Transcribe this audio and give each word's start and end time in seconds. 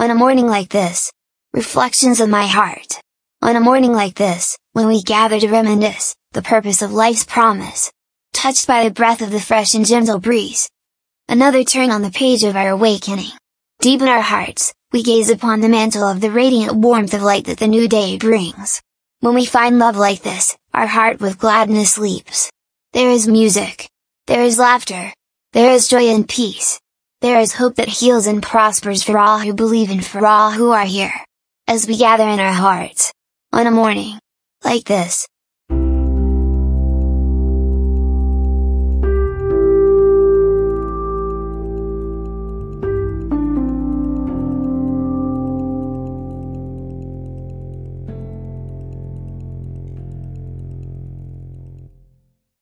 On 0.00 0.10
a 0.10 0.14
morning 0.14 0.46
like 0.46 0.70
this, 0.70 1.12
reflections 1.52 2.22
of 2.22 2.30
my 2.30 2.46
heart. 2.46 2.98
On 3.42 3.54
a 3.54 3.60
morning 3.60 3.92
like 3.92 4.14
this, 4.14 4.56
when 4.72 4.86
we 4.86 5.02
gather 5.02 5.38
to 5.38 5.46
reminisce, 5.46 6.16
the 6.32 6.40
purpose 6.40 6.80
of 6.80 6.90
life's 6.90 7.24
promise. 7.24 7.92
Touched 8.32 8.66
by 8.66 8.82
the 8.82 8.90
breath 8.90 9.20
of 9.20 9.30
the 9.30 9.38
fresh 9.38 9.74
and 9.74 9.84
gentle 9.84 10.18
breeze. 10.18 10.70
Another 11.28 11.64
turn 11.64 11.90
on 11.90 12.00
the 12.00 12.10
page 12.10 12.44
of 12.44 12.56
our 12.56 12.70
awakening. 12.70 13.32
Deep 13.82 14.00
in 14.00 14.08
our 14.08 14.22
hearts, 14.22 14.72
we 14.90 15.02
gaze 15.02 15.28
upon 15.28 15.60
the 15.60 15.68
mantle 15.68 16.08
of 16.08 16.22
the 16.22 16.30
radiant 16.30 16.76
warmth 16.76 17.12
of 17.12 17.20
light 17.20 17.44
that 17.44 17.58
the 17.58 17.68
new 17.68 17.86
day 17.86 18.16
brings. 18.16 18.80
When 19.18 19.34
we 19.34 19.44
find 19.44 19.78
love 19.78 19.98
like 19.98 20.22
this, 20.22 20.56
our 20.72 20.86
heart 20.86 21.20
with 21.20 21.38
gladness 21.38 21.98
leaps. 21.98 22.50
There 22.94 23.10
is 23.10 23.28
music. 23.28 23.90
There 24.26 24.44
is 24.44 24.58
laughter. 24.58 25.12
There 25.52 25.72
is 25.72 25.88
joy 25.88 26.08
and 26.08 26.26
peace. 26.26 26.80
There 27.20 27.38
is 27.38 27.52
hope 27.52 27.74
that 27.74 27.88
heals 27.88 28.26
and 28.26 28.42
prospers 28.42 29.02
for 29.02 29.18
all 29.18 29.38
who 29.38 29.52
believe 29.52 29.90
and 29.90 30.02
for 30.02 30.26
all 30.26 30.50
who 30.50 30.70
are 30.70 30.86
here. 30.86 31.12
As 31.68 31.86
we 31.86 31.98
gather 31.98 32.26
in 32.26 32.40
our 32.40 32.52
hearts. 32.52 33.12
On 33.52 33.66
a 33.66 33.70
morning. 33.70 34.18
Like 34.64 34.84
this. 34.84 35.28